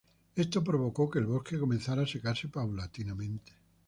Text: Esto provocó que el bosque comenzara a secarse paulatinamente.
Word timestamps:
Esto 0.33 0.63
provocó 0.63 1.11
que 1.11 1.19
el 1.19 1.27
bosque 1.27 1.59
comenzara 1.59 2.01
a 2.01 2.07
secarse 2.07 2.47
paulatinamente. 2.47 3.51